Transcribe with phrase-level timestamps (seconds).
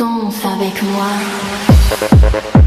[0.00, 2.59] Danse avec moi.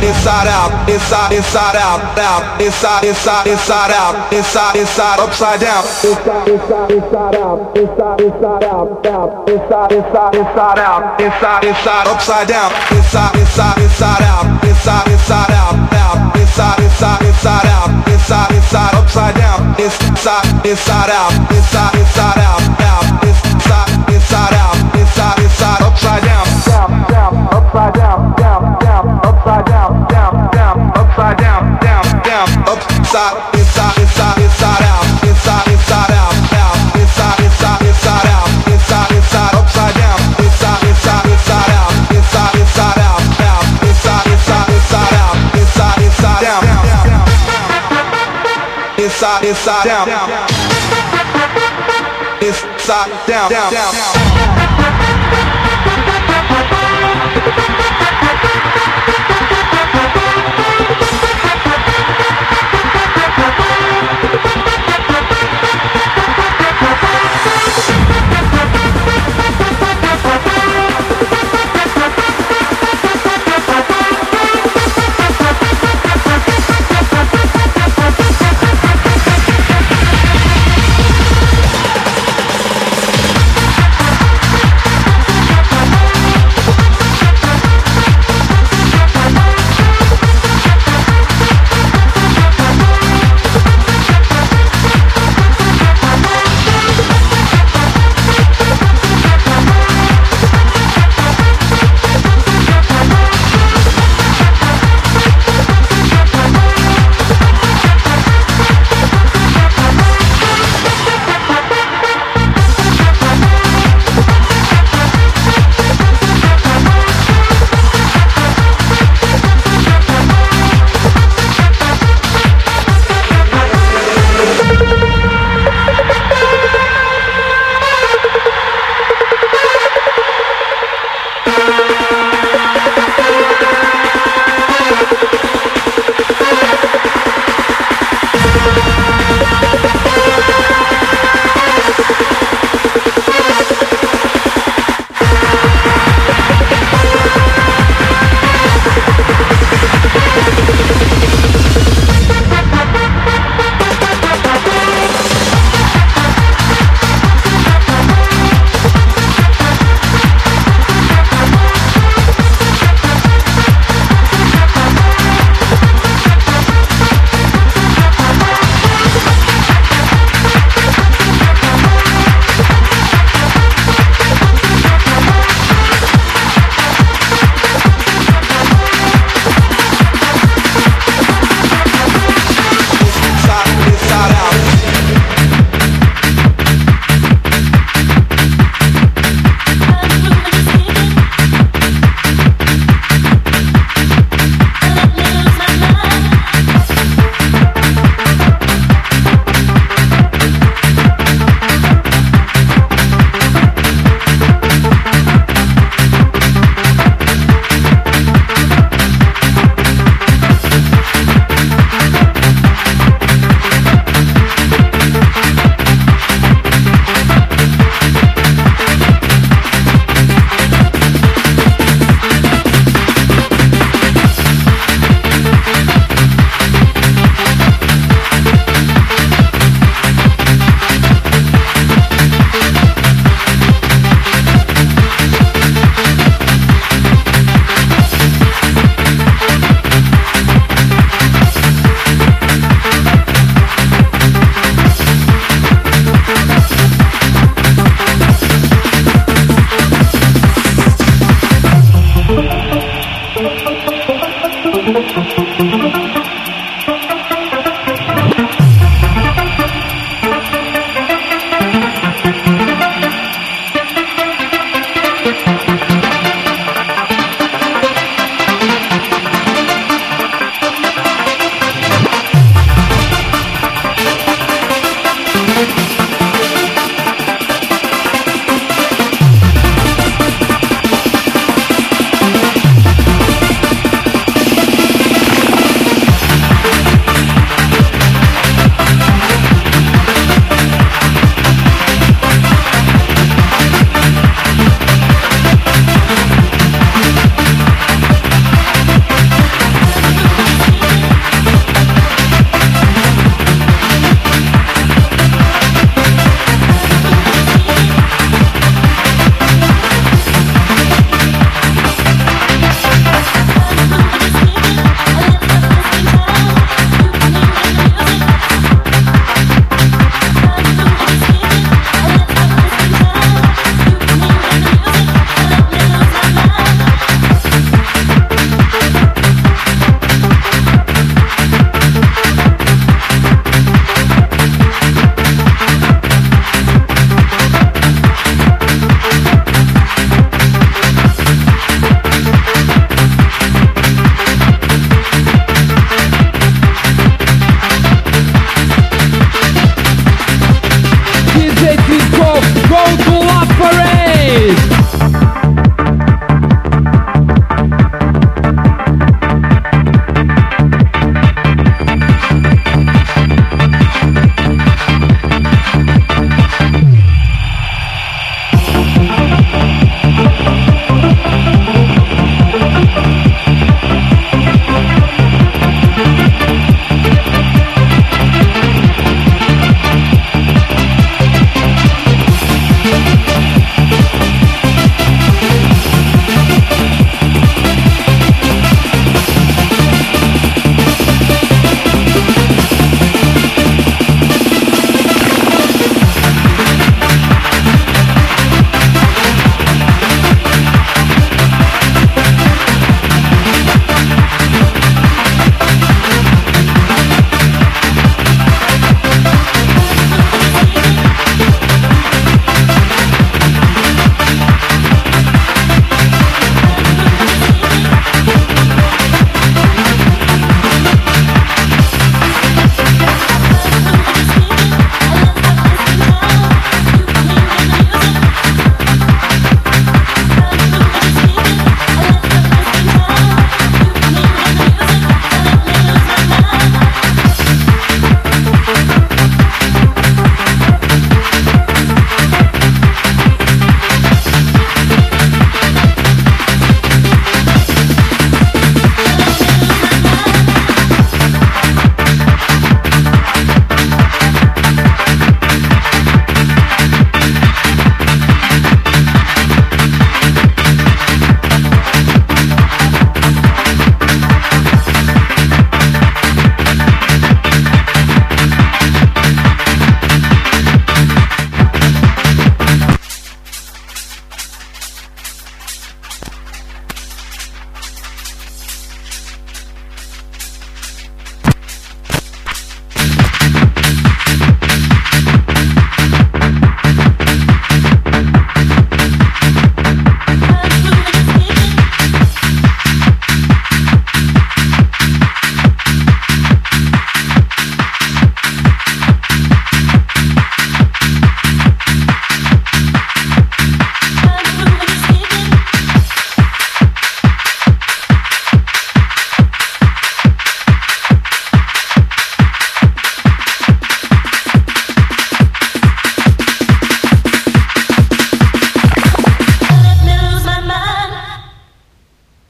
[0.00, 5.84] Inside, inside, out, inside, inside out, out, inside, inside, inside out, inside, inside, upside down,
[5.84, 12.48] inside, inside, inside out, inside, inside out, out, inside, inside, inside out, inside, inside, upside
[12.48, 18.94] down, inside, inside, inside out, inside, inside out, out, inside, inside, inside out, inside, inside,
[18.96, 25.81] upside down, inside, inside out, inside, inside out, out, inside, inside out, inside, inside,
[33.12, 34.42] down, inside, inside,
[49.84, 50.08] down,
[52.40, 54.61] inside, down, down, down.